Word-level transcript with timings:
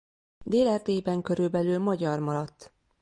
Dél-Erdélyben 0.45 1.21
körülbelül 1.21 1.77
magyar 1.79 2.19
maradt. 2.19 2.73